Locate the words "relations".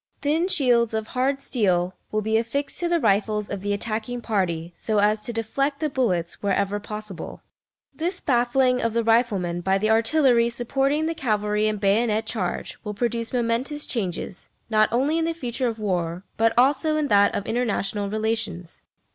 18.09-18.81